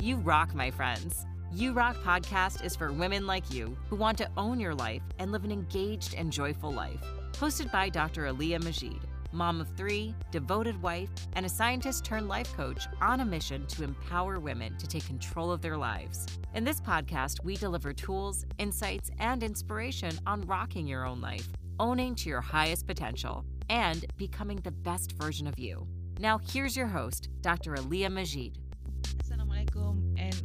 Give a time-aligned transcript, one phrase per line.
[0.00, 1.26] You rock, my friends.
[1.52, 5.30] You Rock podcast is for women like you who want to own your life and
[5.30, 7.02] live an engaged and joyful life.
[7.32, 8.22] Hosted by Dr.
[8.22, 8.96] Aliyah Majid,
[9.32, 13.84] mom of three, devoted wife, and a scientist turned life coach on a mission to
[13.84, 16.26] empower women to take control of their lives.
[16.54, 21.46] In this podcast, we deliver tools, insights, and inspiration on rocking your own life,
[21.78, 25.86] owning to your highest potential, and becoming the best version of you.
[26.18, 27.74] Now, here's your host, Dr.
[27.74, 28.58] Aliyah Majid.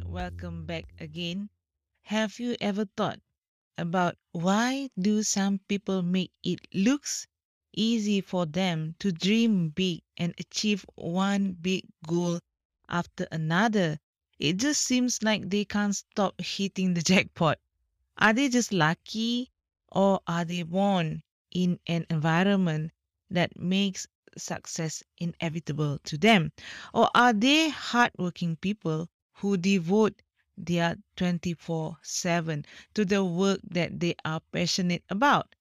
[0.04, 1.50] Welcome back again.
[2.02, 3.20] Have you ever thought
[3.78, 7.26] about why do some people make it looks
[7.74, 12.40] easy for them to dream big and achieve one big goal
[12.88, 13.98] after another?
[14.38, 17.58] It just seems like they can't stop hitting the jackpot.
[18.18, 19.50] Are they just lucky
[19.90, 22.92] or are they born in an environment
[23.30, 24.06] that makes
[24.36, 26.52] success inevitable to them?
[26.92, 30.22] Or are they hardworking people who devote
[30.56, 35.54] their 24 7 to the work that they are passionate about?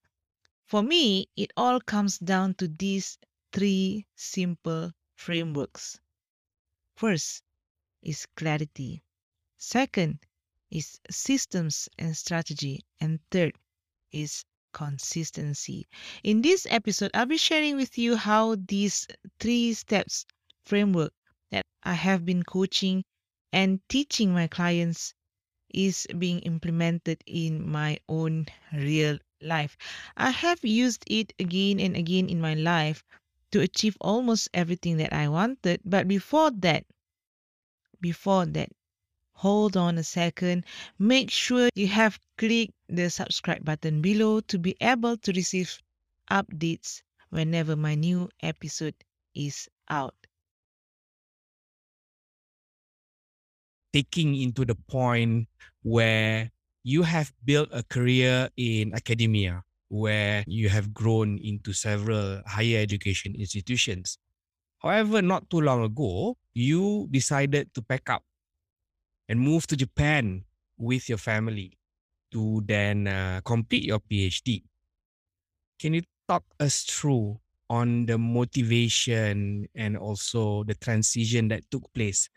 [0.65, 3.17] For me, it all comes down to these
[3.51, 5.99] three simple frameworks.
[6.95, 7.43] First
[8.01, 9.03] is clarity.
[9.57, 10.19] Second
[10.71, 12.85] is systems and strategy.
[12.99, 13.57] And third
[14.11, 15.87] is consistency.
[16.23, 19.07] In this episode, I'll be sharing with you how these
[19.39, 20.25] three steps
[20.63, 21.13] framework
[21.51, 23.05] that I have been coaching
[23.55, 25.13] and teaching my clients
[25.73, 29.77] is being implemented in my own real life.
[30.17, 33.01] I have used it again and again in my life
[33.51, 35.79] to achieve almost everything that I wanted.
[35.85, 36.85] But before that,
[38.01, 38.69] before that,
[39.31, 40.65] hold on a second.
[40.99, 45.81] Make sure you have clicked the subscribe button below to be able to receive
[46.29, 48.95] updates whenever my new episode
[49.33, 50.24] is out.
[53.95, 55.47] Taking into the point
[55.79, 56.51] where
[56.83, 63.31] you have built a career in academia, where you have grown into several higher education
[63.39, 64.19] institutions.
[64.83, 68.22] However, not too long ago, you decided to pack up
[69.29, 70.44] and move to Japan
[70.77, 71.79] with your family
[72.35, 74.67] to then uh, complete your PhD.
[75.79, 77.39] Can you talk us through
[77.69, 82.29] on the motivation and also the transition that took place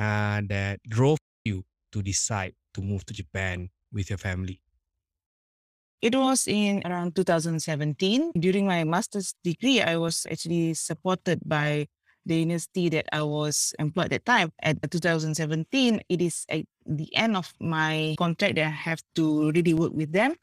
[0.00, 1.62] uh, that drove you
[1.92, 4.60] to decide to move to Japan with your family?
[6.00, 8.32] It was in around 2017.
[8.32, 11.88] During my master's degree, I was actually supported by
[12.24, 14.52] the university that I was employed at the time.
[14.62, 19.74] At 2017, it is at the end of my contract that I have to really
[19.74, 20.36] work with them.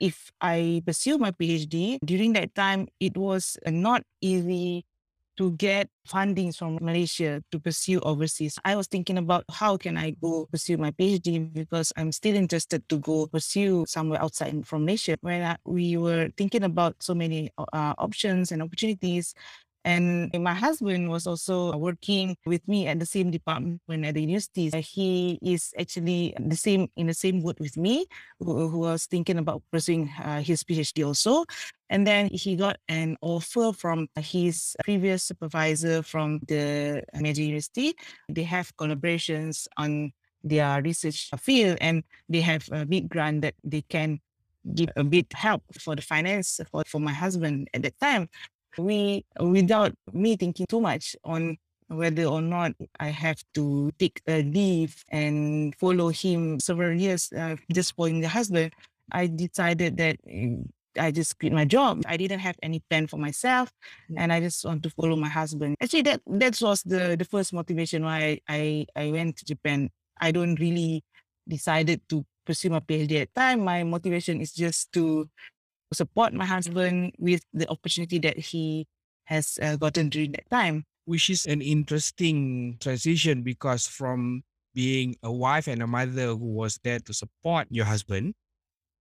[0.00, 4.84] If I pursue my PhD, during that time, it was not easy
[5.40, 8.58] to get fundings from Malaysia to pursue overseas.
[8.62, 12.86] I was thinking about how can I go pursue my PhD because I'm still interested
[12.90, 15.16] to go pursue somewhere outside from Malaysia.
[15.22, 19.32] When I, we were thinking about so many uh, options and opportunities,
[19.84, 24.20] and my husband was also working with me at the same department when at the
[24.20, 24.68] university.
[24.80, 28.06] He is actually the same in the same boat with me,
[28.38, 31.44] who, who was thinking about pursuing uh, his PhD also.
[31.88, 37.94] And then he got an offer from his previous supervisor from the major University.
[38.28, 40.12] They have collaborations on
[40.44, 44.20] their research field and they have a big grant that they can
[44.74, 48.28] give a bit help for the finance for, for my husband at that time
[48.78, 51.56] we without me thinking too much on
[51.90, 57.56] whether or not I have to take a leave and follow him several years uh,
[57.72, 58.72] just for the husband,
[59.10, 62.02] I decided that mm, I just quit my job.
[62.06, 63.72] I didn't have any plan for myself,
[64.16, 65.76] and I just want to follow my husband.
[65.80, 69.90] Actually, that that was the the first motivation why I I went to Japan.
[70.20, 71.02] I don't really
[71.46, 73.64] decided to pursue my PhD at time.
[73.64, 75.28] My motivation is just to
[75.94, 78.86] support my husband with the opportunity that he
[79.24, 80.84] has uh, gotten during that time.
[81.04, 84.42] Which is an interesting transition because from
[84.74, 88.34] being a wife and a mother who was there to support your husband,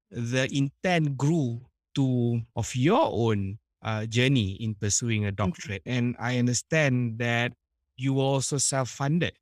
[0.09, 1.62] the intent grew
[1.95, 5.83] to of your own uh, journey in pursuing a doctorate.
[5.85, 5.97] Mm-hmm.
[5.97, 7.53] And I understand that
[7.97, 9.33] you were also self-funded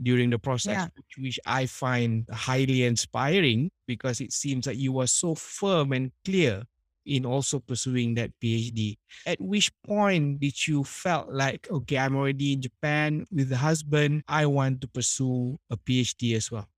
[0.00, 0.88] during the process, yeah.
[0.96, 6.12] which, which I find highly inspiring because it seems that you were so firm and
[6.24, 6.64] clear
[7.08, 8.96] in also pursuing that PhD.
[9.26, 14.22] At which point did you felt like, okay, I'm already in Japan with the husband.
[14.28, 16.68] I want to pursue a PhD as well?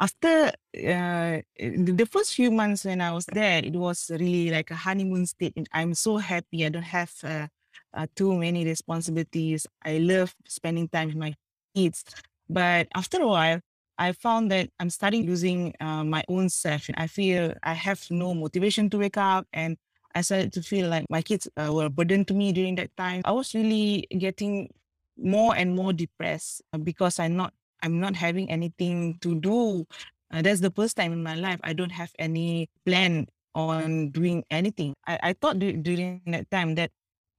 [0.00, 4.76] After uh, the first few months when I was there, it was really like a
[4.76, 5.56] honeymoon state.
[5.72, 6.64] I'm so happy.
[6.64, 7.48] I don't have uh,
[7.92, 9.66] uh, too many responsibilities.
[9.84, 11.34] I love spending time with my
[11.74, 12.04] kids.
[12.48, 13.60] But after a while,
[13.98, 16.88] I found that I'm starting losing uh, my own self.
[16.96, 19.76] I feel I have no motivation to wake up and
[20.14, 22.96] I started to feel like my kids uh, were a burden to me during that
[22.96, 23.22] time.
[23.24, 24.70] I was really getting
[25.16, 27.52] more and more depressed uh, because I'm not
[27.82, 29.86] I'm not having anything to do.
[30.32, 34.44] Uh, that's the first time in my life I don't have any plan on doing
[34.50, 34.94] anything.
[35.06, 36.90] I, I thought d- during that time that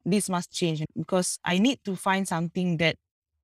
[0.05, 2.95] this must change because I need to find something that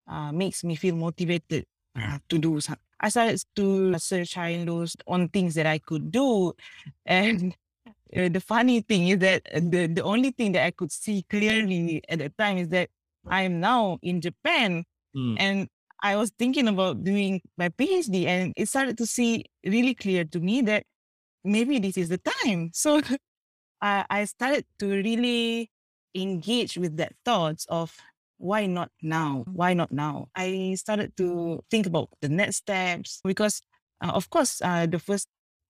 [0.08, 1.66] uh, makes me feel motivated
[1.96, 2.85] uh, to do something.
[3.00, 6.54] I started to search high lows on things that I could do.
[7.06, 7.56] And
[8.16, 12.02] uh, the funny thing is that the, the only thing that I could see clearly
[12.10, 12.90] at the time is that
[13.28, 14.84] I am now in Japan
[15.16, 15.38] Mm.
[15.40, 15.70] and
[16.04, 20.40] I was thinking about doing my PhD and it started to see really clear to
[20.40, 20.84] me that
[21.44, 22.72] maybe this is the time.
[22.74, 23.02] So
[23.82, 25.72] I, I started to really
[26.14, 27.96] engage with that thoughts of
[28.38, 29.44] why not now?
[29.52, 30.28] Why not now?
[30.36, 33.62] I started to think about the next steps because,
[34.04, 35.28] uh, of course, uh, the first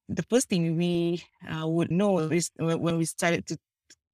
[0.07, 3.57] the first thing we uh, would know is when we started to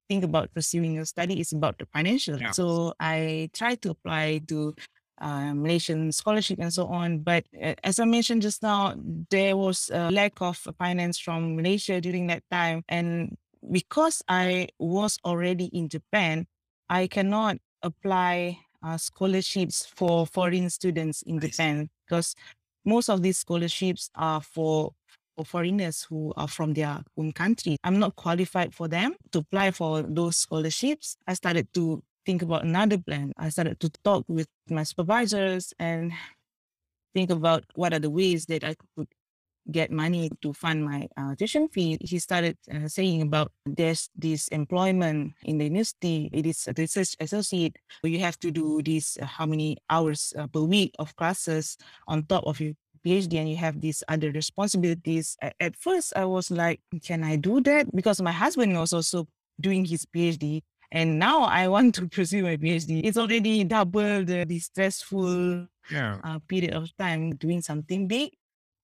[0.08, 2.40] think about pursuing a study is about the financial.
[2.40, 2.50] Yeah.
[2.52, 4.74] So I tried to apply to
[5.20, 7.20] uh, Malaysian scholarship and so on.
[7.20, 8.94] But uh, as I mentioned just now,
[9.30, 12.84] there was a lack of finance from Malaysia during that time.
[12.88, 13.36] And
[13.70, 16.46] because I was already in Japan,
[16.88, 21.48] I cannot apply uh, scholarships for foreign students in see.
[21.48, 22.34] Japan because
[22.84, 24.92] most of these scholarships are for
[25.36, 27.76] for foreigners who are from their own country.
[27.84, 31.16] I'm not qualified for them to apply for those scholarships.
[31.26, 33.32] I started to think about another plan.
[33.38, 36.12] I started to talk with my supervisors and
[37.14, 39.08] think about what are the ways that I could
[39.70, 41.98] get money to fund my uh, tuition fee.
[42.00, 46.28] He started uh, saying about there's this employment in the university.
[46.32, 47.76] It is a research associate.
[48.02, 51.76] You have to do this uh, how many hours uh, per week of classes
[52.08, 52.74] on top of your
[53.06, 55.36] PhD, and you have these other responsibilities.
[55.60, 57.94] At first, I was like, can I do that?
[57.94, 59.26] Because my husband was also
[59.60, 60.62] doing his PhD.
[60.92, 63.00] And now I want to pursue my PhD.
[63.04, 66.20] It's already double the, the stressful Yeah.
[66.22, 68.30] uh, period of time doing something big.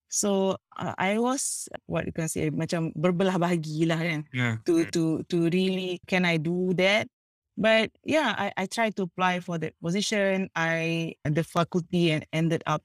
[0.08, 4.60] So uh, I was what you can say macam berbelah bahagi lah kan Yeah.
[4.64, 7.08] to to to really can I do that?
[7.58, 10.48] But yeah, I, I tried to apply for that position.
[10.54, 12.80] I the faculty and ended up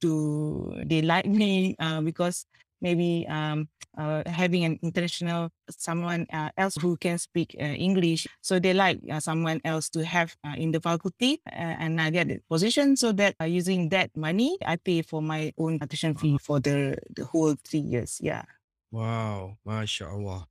[0.00, 2.44] to they like me uh, because
[2.80, 8.58] maybe um uh, having an international someone uh, else who can speak uh, English, so
[8.58, 12.28] they like uh, someone else to have uh, in the faculty, uh, and I get
[12.28, 16.38] the position so that uh, using that money I pay for my own tuition fee
[16.42, 18.18] for the the whole three years.
[18.20, 18.44] Yeah.
[18.90, 20.46] Wow, mashallah.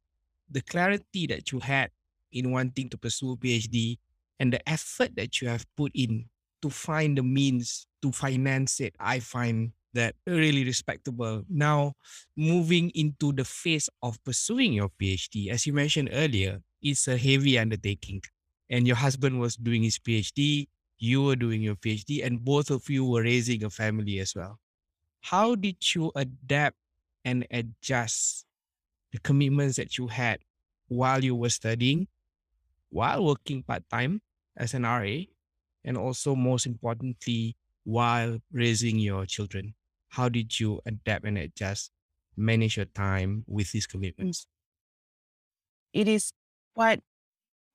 [0.49, 1.91] The clarity that you had
[2.31, 3.97] in wanting to pursue a PhD
[4.39, 6.29] and the effort that you have put in
[6.61, 11.43] to find the means to finance it, I find that really respectable.
[11.49, 11.93] Now,
[12.37, 17.57] moving into the phase of pursuing your PhD, as you mentioned earlier, it's a heavy
[17.57, 18.21] undertaking.
[18.69, 22.89] And your husband was doing his PhD, you were doing your PhD, and both of
[22.89, 24.59] you were raising a family as well.
[25.21, 26.77] How did you adapt
[27.23, 28.45] and adjust
[29.11, 30.39] the commitments that you had
[30.87, 32.07] while you were studying,
[32.89, 34.21] while working part time
[34.57, 35.23] as an RA,
[35.83, 39.73] and also most importantly, while raising your children?
[40.15, 41.91] How did you adapt and adjust,
[42.37, 44.47] manage your time with these commitments?
[45.95, 46.33] it is
[46.75, 47.01] quite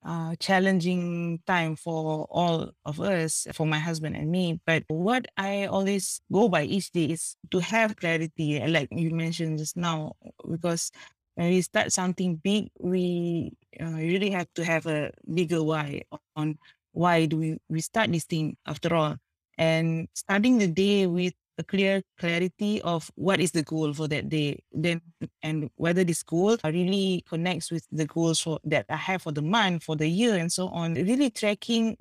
[0.04, 4.61] uh, challenging time for all of us, for my husband and me.
[4.66, 9.59] But what I always go by each day is to have clarity, like you mentioned
[9.59, 10.12] just now,
[10.49, 10.92] because
[11.35, 16.02] when we start something big, we uh, really have to have a bigger why
[16.37, 16.59] on
[16.92, 19.16] why do we, we start this thing after all.
[19.56, 24.29] And starting the day with a clear clarity of what is the goal for that
[24.29, 25.00] day, then
[25.43, 29.43] and whether this goal really connects with the goals for, that I have for the
[29.43, 30.95] month, for the year, and so on.
[30.95, 31.97] Really tracking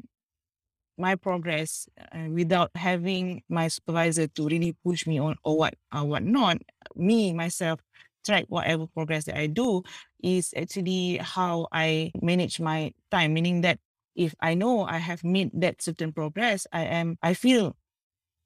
[0.97, 6.05] my progress uh, without having my supervisor to really push me on or what or
[6.05, 6.57] what not.
[6.95, 7.79] Me myself
[8.25, 9.83] track whatever progress that I do
[10.21, 13.33] is actually how I manage my time.
[13.33, 13.79] Meaning that
[14.15, 17.75] if I know I have made that certain progress, I am I feel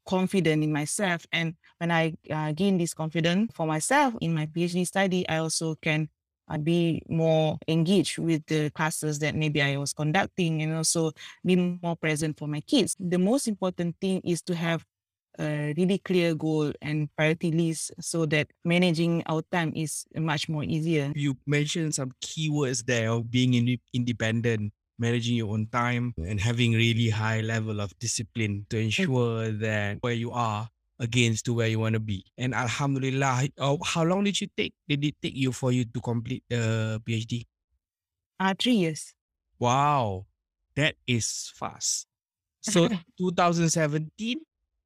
[0.05, 1.25] confident in myself.
[1.31, 5.75] And when I uh, gain this confidence for myself in my PhD study, I also
[5.81, 6.09] can
[6.49, 11.11] uh, be more engaged with the classes that maybe I was conducting and also
[11.45, 12.95] be more present for my kids.
[12.99, 14.85] The most important thing is to have
[15.39, 20.63] a really clear goal and priority list so that managing our time is much more
[20.63, 21.11] easier.
[21.15, 26.73] You mentioned some keywords there of being inde- independent, managing your own time, and having
[26.73, 30.69] really high level of discipline to ensure that where you are,
[30.99, 32.23] against to where you want to be.
[32.37, 33.49] And Alhamdulillah,
[33.83, 34.73] how long did you take?
[34.87, 37.45] Did it take you for you to complete the PhD?
[38.39, 39.13] Uh, three years.
[39.59, 40.25] Wow,
[40.75, 42.07] that is fast.
[42.61, 44.39] So 2017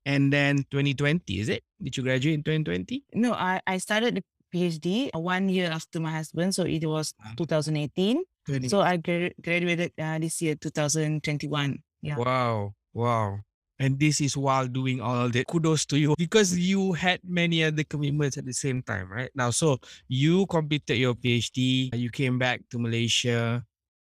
[0.06, 1.64] and then 2020, is it?
[1.82, 3.04] Did you graduate in 2020?
[3.14, 4.24] No, I, I started the
[4.54, 6.56] PhD one year after my husband.
[6.56, 7.34] So it was Ah.
[7.38, 8.24] 2018.
[8.48, 8.70] 20.
[8.70, 11.84] So I gra- graduated uh, this year, 2021.
[12.02, 12.18] Yeah.
[12.18, 13.40] Wow, wow.
[13.80, 15.46] And this is while doing all that.
[15.48, 19.30] Kudos to you because you had many other commitments at the same time, right?
[19.36, 19.78] Now, so
[20.08, 23.64] you completed your PhD, you came back to Malaysia.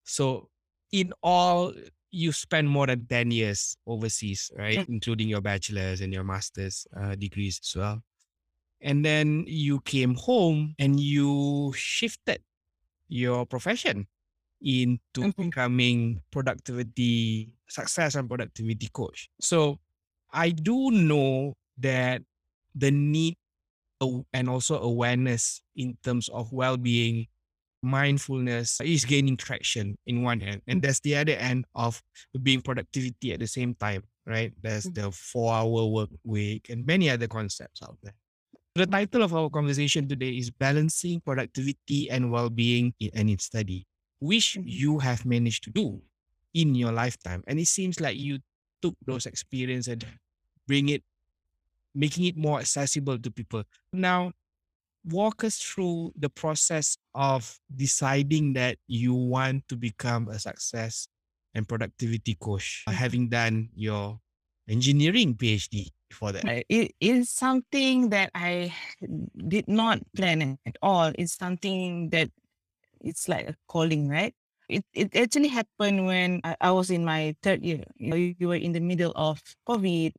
[0.04, 0.48] So,
[0.90, 1.74] in all,
[2.10, 4.78] you spent more than 10 years overseas, right?
[4.78, 4.88] Mm.
[4.88, 8.02] Including your bachelor's and your master's uh, degrees as well.
[8.80, 12.40] And then you came home and you shifted
[13.08, 14.06] your profession
[14.60, 15.36] into Mhm.
[15.36, 19.28] becoming productivity success and productivity coach.
[19.40, 19.78] So
[20.30, 22.22] I do know that
[22.74, 23.36] the need
[24.32, 27.26] and also awareness in terms of well-being,
[27.82, 32.02] mindfulness is gaining traction in one end, and that's the other end of
[32.42, 34.52] being productivity at the same time, right?
[34.62, 34.94] There's Mm.
[34.94, 38.14] the four-hour work week and many other concepts out there.
[38.74, 43.86] The title of our conversation today is Balancing Productivity and Well-being in Any Study,
[44.20, 44.64] which Mhm.
[44.66, 46.02] you have managed to do
[46.54, 47.42] in your lifetime.
[47.46, 48.40] And it seems like you
[48.82, 50.04] took those experience and
[50.66, 51.04] bring it,
[51.94, 53.64] making it more accessible to people.
[53.92, 54.32] Now,
[55.04, 61.08] walk us through the process of deciding that you want to become a success
[61.54, 62.92] and productivity coach, Mhm.
[62.92, 64.20] having done your
[64.68, 66.44] engineering PhD before that.
[66.44, 68.74] Uh, It is something that I
[69.48, 71.12] did not plan at all.
[71.16, 72.30] It's something that
[73.00, 74.34] it's like a calling, right?
[74.68, 77.84] It it actually happened when I, I was in my third year.
[77.96, 80.12] You know, you were in the middle of COVID,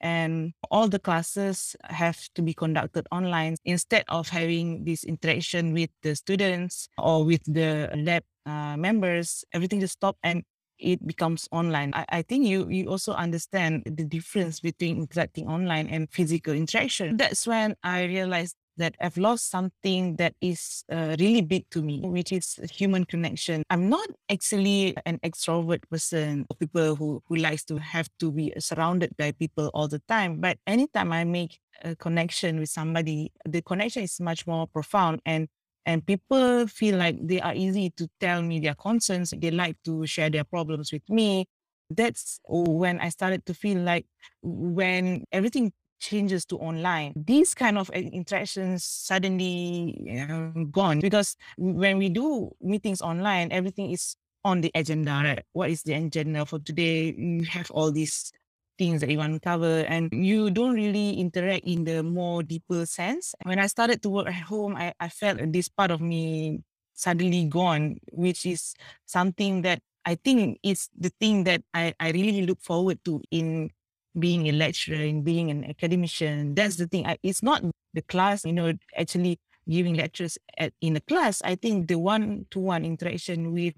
[0.00, 5.90] and all the classes have to be conducted online instead of having this interaction with
[6.02, 9.44] the students or with the lab uh, members.
[9.52, 10.42] Everything just stopped and
[10.78, 11.92] it becomes online.
[11.94, 17.16] I, I think you you also understand the difference between interacting online and physical interaction.
[17.18, 22.00] That's when I realized that I've lost something that is uh, really big to me,
[22.02, 23.62] which is human connection.
[23.70, 29.16] I'm not actually an extrovert person, people who, who likes to have to be surrounded
[29.16, 30.40] by people all the time.
[30.40, 35.48] But anytime I make a connection with somebody, the connection is much more profound and
[35.86, 39.32] and people feel like they are easy to tell me their concerns.
[39.36, 41.46] They like to share their problems with me.
[41.88, 44.06] That's when I started to feel like
[44.42, 51.98] when everything changes to online, these kind of uh, interactions suddenly um, gone because when
[51.98, 55.44] we do meetings online, everything is on the agenda, right?
[55.52, 57.14] What is the agenda for today?
[57.16, 58.32] You have all these
[58.78, 62.86] things that you want to cover and you don't really interact in the more deeper
[62.86, 63.34] sense.
[63.44, 66.62] When I started to work at home, I, I felt this part of me
[66.94, 72.46] suddenly gone, which is something that I think is the thing that I, I really
[72.46, 73.70] look forward to in
[74.18, 76.54] being a lecturer, and being an academician.
[76.54, 77.06] That's the thing.
[77.06, 77.62] I, it's not
[77.94, 79.38] the class, you know, actually
[79.68, 81.42] giving lectures at, in a class.
[81.42, 83.74] I think the one-to-one interaction with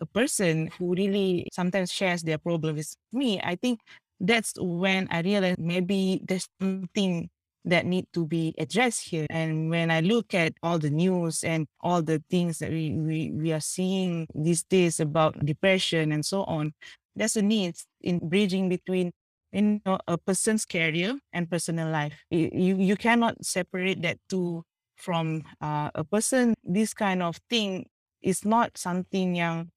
[0.00, 3.80] a person who really sometimes shares their problems with me, I think
[4.20, 7.30] that's when I realized maybe there's something
[7.64, 9.26] that need to be addressed here.
[9.30, 13.30] And when I look at all the news and all the things that we, we,
[13.32, 16.72] we are seeing these days about depression and so on,
[17.14, 19.12] there's a need in bridging between
[19.52, 22.24] you know a person's career and personal life.
[22.30, 24.64] You you cannot separate that two
[24.96, 26.54] from uh, a person.
[26.64, 27.86] This kind of thing
[28.22, 29.70] is not something yang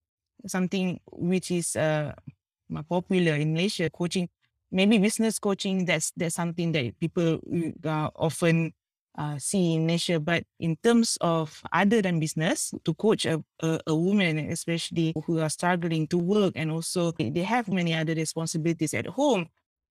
[0.47, 2.13] something which is uh,
[2.89, 3.89] popular in Malaysia.
[3.89, 4.29] Coaching,
[4.71, 5.85] maybe business coaching.
[5.85, 7.39] That's that's something that people
[7.85, 8.73] uh, often
[9.17, 10.19] uh, see in Malaysia.
[10.19, 15.39] But in terms of other than business, to coach a, a, a woman, especially who
[15.39, 19.47] are struggling to work and also they have many other responsibilities at home,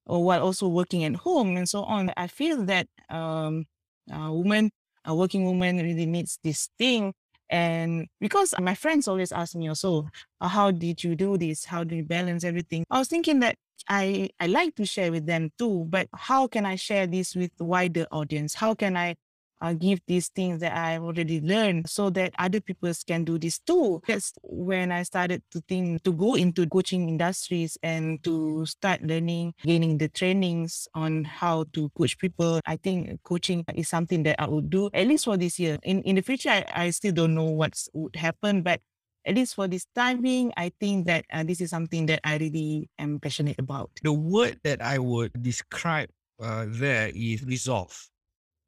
[0.07, 2.13] or while also working at home and so on.
[2.17, 3.67] I feel that um,
[4.11, 4.71] a woman,
[5.05, 7.13] a working woman, really needs this thing.
[7.49, 10.09] And because my friends always ask me also,
[10.41, 11.65] uh, how did you do this?
[11.65, 12.85] How do you balance everything?
[12.91, 13.57] I was thinking that
[13.89, 17.51] I, I like to share with them too, but how can I share this with
[17.59, 18.55] wider audience?
[18.55, 19.17] How can I
[19.61, 23.59] uh, give these things that I've already learned so that other people can do this
[23.59, 24.03] too?
[24.07, 29.55] That's when I started to think to go into coaching industries and to start learning,
[29.63, 32.61] gaining the trainings on how to coach people.
[32.67, 35.79] I think coaching is something that I would do at least for this year.
[35.83, 38.81] In in the future, I, I still don't know what would happen, but
[39.27, 42.39] at least for this time being, I think that uh, this is something that I
[42.39, 43.91] really am passionate about.
[44.03, 46.09] The word that I would describe
[46.43, 48.10] uh, there is resolve.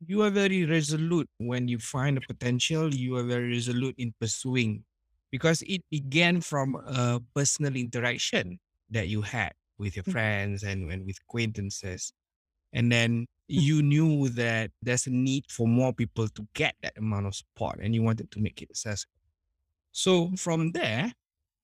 [0.07, 2.93] You are very resolute when you find a potential.
[2.93, 4.85] You are very resolute in pursuing
[5.31, 8.59] because it began from a personal interaction
[8.91, 10.13] that you had with your Mm.
[10.13, 12.13] friends and, and with acquaintances.
[12.73, 17.27] And then you knew that there's a need for more people to get that amount
[17.27, 19.13] of support and you wanted to make it accessible.
[19.93, 21.13] So from there,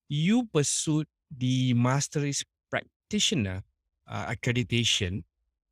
[0.08, 3.62] you pursued the Masteries Practitioner
[4.08, 5.24] uh, accreditation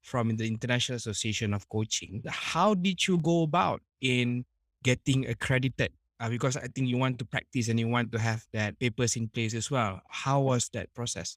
[0.07, 2.23] from the International Association of Coaching.
[2.29, 4.45] How did you go about in
[4.85, 5.91] getting accredited?
[6.21, 9.17] Uh, because I think you want to practice and you want to have that papers
[9.17, 10.01] in place as well.
[10.09, 11.37] How was that process?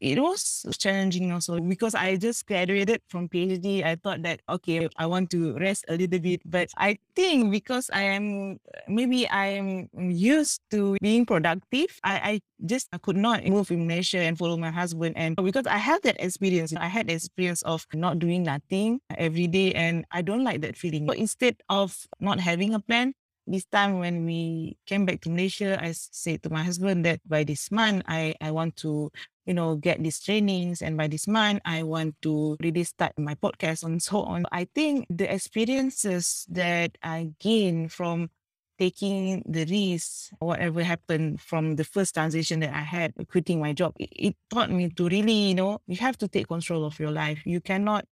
[0.00, 3.84] It was challenging also because I just graduated from PhD.
[3.84, 7.90] I thought that okay, I want to rest a little bit, but I think because
[7.92, 8.58] I am
[8.88, 13.86] maybe I am used to being productive, I, I just I could not move in
[13.86, 15.16] Malaysia and follow my husband.
[15.16, 19.46] And because I have that experience, I had the experience of not doing nothing every
[19.46, 21.06] day, and I don't like that feeling.
[21.08, 23.14] So instead of not having a plan,
[23.46, 27.44] this time when we came back to Malaysia, I said to my husband that by
[27.44, 29.10] this month I, I want to
[29.46, 30.82] you know, get these trainings.
[30.82, 34.46] And by this month, I want to really start my podcast and so on.
[34.52, 38.30] I think the experiences that I gain from
[38.78, 43.94] taking the risk, whatever happened from the first transition that I had, quitting my job,
[43.98, 47.10] it, it taught me to really, you know, you have to take control of your
[47.10, 47.42] life.
[47.44, 48.06] You cannot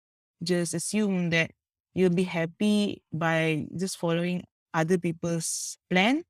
[0.42, 1.52] just assume that
[1.94, 4.44] you'll be happy by just following
[4.74, 6.22] other people's plan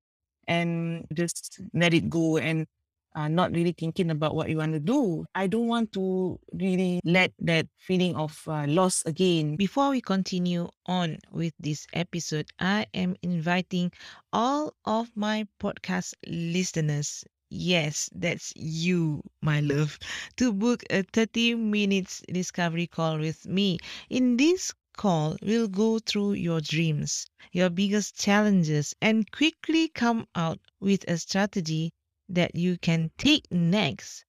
[0.46, 2.66] and just let it go and
[3.14, 5.24] uh, not really thinking about what you want to do.
[5.34, 9.56] I don't want to really let that feeling of uh, loss again.
[9.56, 13.92] Before we continue on with this episode, I am inviting
[14.32, 17.24] all of my podcast listeners.
[17.50, 19.98] Yes, that's you, my love,
[20.36, 23.78] to book a 30 minutes discovery call with me.
[24.08, 30.60] In this call, we'll go through your dreams, your biggest challenges, and quickly come out
[30.78, 31.92] with a strategy
[32.30, 34.24] that you can take next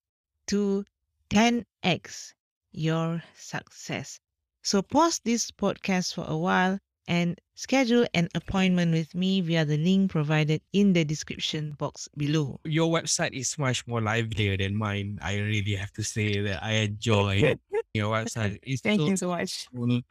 [0.47, 0.83] to
[1.29, 2.33] 10x
[2.71, 4.19] your success.
[4.63, 9.77] So pause this podcast for a while and schedule an appointment with me via the
[9.77, 12.59] link provided in the description box below.
[12.63, 15.19] Your website is much more livelier than mine.
[15.21, 17.55] I really have to say that I enjoy
[17.93, 18.59] your website.
[18.63, 19.67] It's Thank so you so much.
[19.73, 20.01] cool.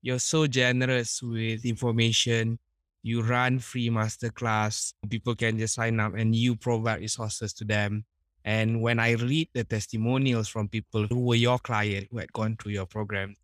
[0.00, 2.58] You're so generous with information.
[3.02, 4.92] You run free masterclass.
[5.08, 8.04] People can just sign up and you provide resources to them.
[8.44, 12.56] And when I read the testimonials from people who were your client who had gone
[12.56, 13.36] through your program,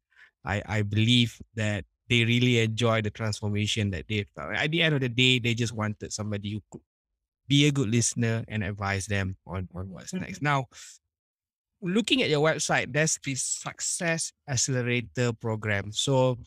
[0.44, 4.54] I, I believe that they really enjoy the transformation that they felt.
[4.54, 6.82] At the end of the day, they just wanted somebody who could
[7.48, 10.24] be a good listener and advise them on, on what's mm-hmm.
[10.24, 10.42] next.
[10.42, 10.66] Now,
[11.80, 15.92] looking at your website, there's this success accelerator program.
[15.92, 16.38] So,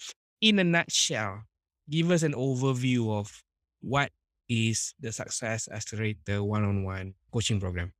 [0.42, 1.44] in a nutshell,
[1.90, 3.44] give us an overview of
[3.82, 4.12] what
[4.50, 7.94] is the success accelerator one-on-one coaching program.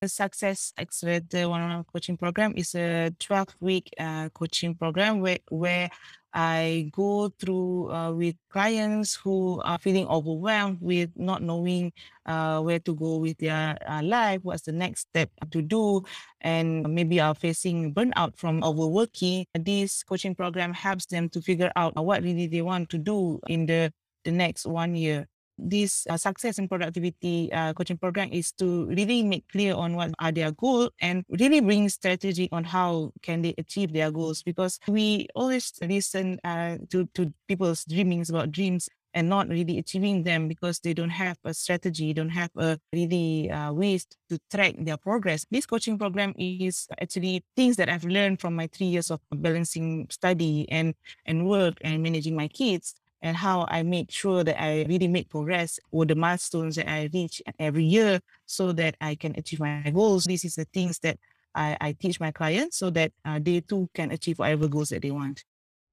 [0.00, 5.90] The Success Accelerator one-on-one coaching program is a 12-week uh, coaching program where, where
[6.32, 11.92] I go through uh, with clients who are feeling overwhelmed with not knowing
[12.26, 16.02] uh, where to go with their uh, life, what's the next step to do,
[16.40, 19.46] and maybe are facing burnout from overworking.
[19.54, 23.66] This coaching program helps them to figure out what really they want to do in
[23.66, 23.92] the,
[24.24, 25.26] the next one year
[25.62, 30.10] this uh, success and productivity uh, coaching program is to really make clear on what
[30.18, 34.78] are their goals and really bring strategy on how can they achieve their goals because
[34.88, 40.48] we always listen uh, to, to people's dreamings about dreams and not really achieving them
[40.48, 44.96] because they don't have a strategy, don't have a really uh, ways to track their
[44.96, 45.46] progress.
[45.50, 50.06] This coaching program is actually things that I've learned from my three years of balancing
[50.10, 50.94] study and
[51.26, 55.28] and work and managing my kids and how I make sure that I really make
[55.28, 59.90] progress with the milestones that I reach every year so that I can achieve my
[59.90, 60.24] goals.
[60.24, 61.18] This is the things that
[61.54, 65.02] I, I teach my clients so that uh, they too can achieve whatever goals that
[65.02, 65.44] they want.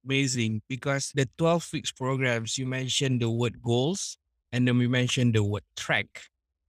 [0.05, 4.17] Amazing because the 12 weeks programs, you mentioned the word goals
[4.51, 6.07] and then we mentioned the word track.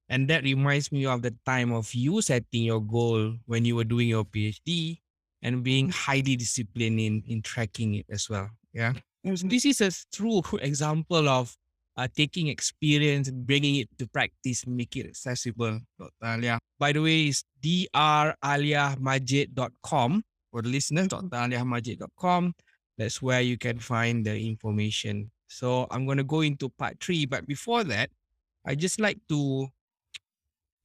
[0.08, 3.84] And that reminds me of the time of you setting your goal when you were
[3.84, 4.98] doing your PhD
[5.42, 8.50] and being highly disciplined in, in tracking it as well.
[8.72, 8.94] Yeah.
[9.24, 11.56] This is a true example of
[11.96, 15.80] uh, taking experience and bringing it to practice, make it accessible.
[15.98, 16.12] Dr.
[16.24, 16.58] Alia.
[16.78, 22.54] By the way, it's draliahmajid.com for the listeners, draliahmajid.com.
[22.96, 25.32] That's where you can find the information.
[25.48, 27.26] So I'm going to go into part three.
[27.26, 28.10] But before that,
[28.64, 29.66] I just like to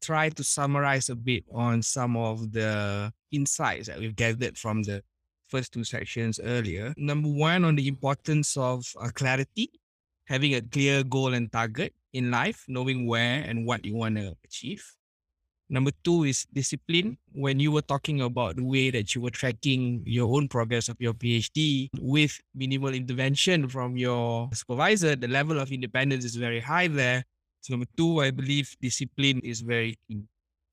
[0.01, 5.01] try to summarize a bit on some of the insights that we've gathered from the
[5.53, 6.93] first two sections earlier.
[6.97, 9.69] Number one, on the importance of uh, clarity,
[10.25, 14.33] having a clear goal and target in life, knowing where and what you want to
[14.43, 14.83] achieve.
[15.69, 17.17] Number two is discipline.
[17.33, 20.97] When you were talking about the way that you were tracking your own progress of
[20.99, 26.87] your PhD with minimal intervention from your supervisor, the level of independence is very high
[26.87, 27.23] there.
[27.61, 30.25] So, number two, I believe discipline is very key.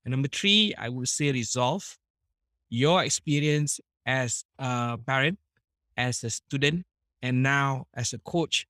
[0.05, 1.85] And number three, I would say resolve.
[2.69, 5.39] Your experience as a parent,
[5.97, 6.85] as a student,
[7.21, 8.67] and now as a coach,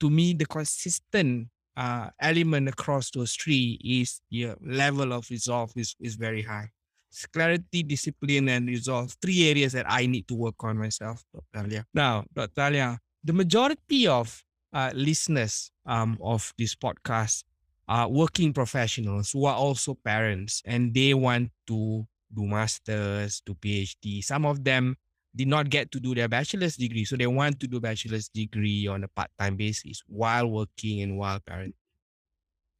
[0.00, 5.94] to me, the consistent uh, element across those three is your level of resolve is,
[6.00, 6.70] is very high.
[7.10, 9.16] It's clarity, discipline, and resolve.
[9.22, 11.66] Three areas that I need to work on myself, Dr.
[11.66, 11.86] Alia.
[11.94, 12.60] Now, Dr.
[12.60, 17.44] Alia, the majority of uh, listeners um, of this podcast
[17.88, 24.22] are working professionals who are also parents and they want to do masters, do PhD.
[24.22, 24.96] Some of them
[25.34, 27.04] did not get to do their bachelor's degree.
[27.04, 31.40] So they want to do bachelor's degree on a part-time basis while working and while
[31.40, 31.74] parenting.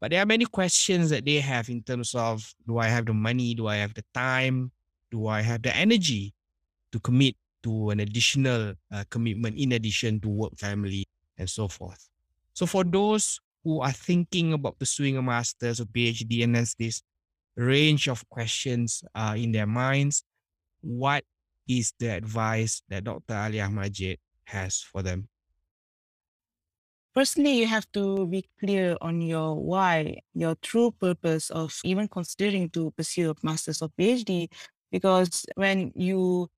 [0.01, 3.15] But there are many questions that they have in terms of do I have the
[3.15, 3.55] money?
[3.55, 4.71] Do I have the time?
[5.11, 6.35] Do I have the energy
[6.93, 11.07] to commit to an additional uh, commitment in addition to work, family,
[11.39, 12.09] and so forth?
[12.53, 17.03] So for those who are thinking about pursuing a master's or PhD and has this
[17.57, 20.25] range of questions uh, in their minds,
[20.81, 21.25] what
[21.69, 23.35] is the advice that Dr.
[23.35, 25.29] Alia Majid has for them?
[27.15, 32.69] Firstly, you have to be clear on your why, your true purpose of even considering
[32.71, 34.49] to pursue a master's or PhD,
[34.93, 36.49] because when you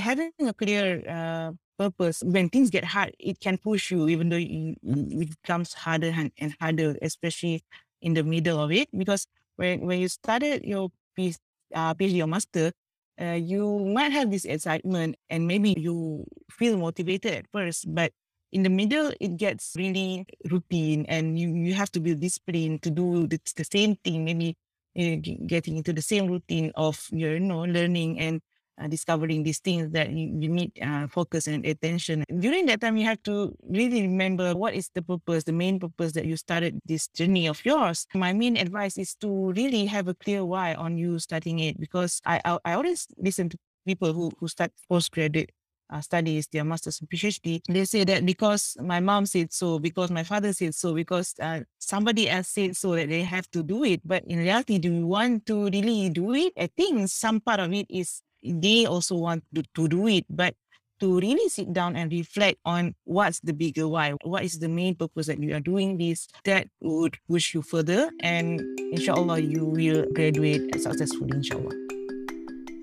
[0.00, 4.40] having a clear uh, purpose, when things get hard, it can push you, even though
[4.40, 7.62] it becomes harder and harder, especially
[8.00, 8.88] in the middle of it.
[8.96, 11.38] Because when when you started your PhD,
[11.74, 12.72] uh, or master,
[13.20, 18.12] uh, you might have this excitement and maybe you feel motivated at first, but
[18.52, 22.90] in the middle, it gets really routine and you, you have to be disciplined to
[22.90, 24.56] do the, the same thing, maybe
[24.98, 28.42] uh, getting into the same routine of your, you know, learning and
[28.80, 32.24] uh, discovering these things that you, you need uh, focus and attention.
[32.28, 36.12] During that time, you have to really remember what is the purpose, the main purpose
[36.12, 38.06] that you started this journey of yours.
[38.14, 42.20] My main advice is to really have a clear why on you starting it because
[42.26, 45.50] I I, I always listen to people who, who start postgraduate
[45.92, 50.10] uh, studies, their master's and PhD, they say that because my mom said so, because
[50.10, 53.84] my father said so, because uh, somebody else said so that they have to do
[53.84, 54.00] it.
[54.04, 56.52] But in reality, do you want to really do it?
[56.56, 60.54] I think some part of it is they also want to, to do it, but
[61.00, 64.94] to really sit down and reflect on what's the bigger why, what is the main
[64.94, 68.08] purpose that you are doing this, that would push you further.
[68.20, 68.60] And
[68.92, 71.74] inshallah, you will graduate successfully, inshallah.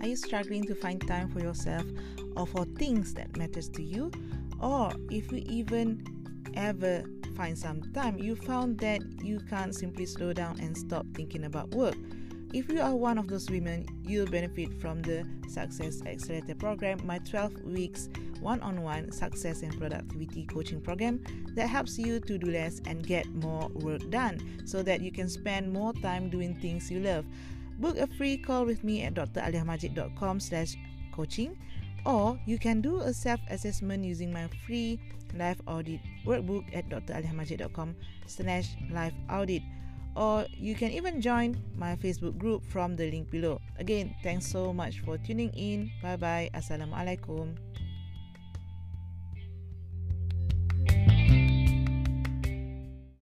[0.02, 1.86] Are you struggling to find time for yourself
[2.36, 4.12] or for things that matters to you?
[4.60, 6.04] Or if you even
[6.56, 7.04] ever
[7.38, 11.70] find some time, you found that you can't simply slow down and stop thinking about
[11.70, 11.96] work.
[12.52, 17.20] If you are one of those women, you'll benefit from the Success Accelerator program, my
[17.20, 18.10] 12 weeks
[18.42, 21.22] one on one success and productivity coaching program
[21.56, 25.30] that helps you to do less and get more work done so that you can
[25.30, 27.26] spend more time doing things you love.
[27.80, 30.76] Book a free call with me at draliamajid.com slash
[31.12, 31.58] coaching
[32.06, 35.00] or you can do a self-assessment using my free
[35.36, 39.62] life audit workbook at draliamajid.com slash life audit
[40.20, 43.64] or you can even join my Facebook group from the link below.
[43.80, 45.88] Again, thanks so much for tuning in.
[46.04, 46.52] Bye bye.
[46.52, 47.56] Assalamualaikum.